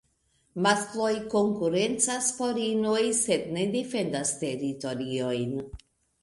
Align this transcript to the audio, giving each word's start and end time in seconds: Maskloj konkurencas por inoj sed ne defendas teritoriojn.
Maskloj 0.67 1.09
konkurencas 1.33 2.29
por 2.37 2.57
inoj 2.63 3.03
sed 3.19 3.45
ne 3.59 3.67
defendas 3.77 4.33
teritoriojn. 4.41 5.55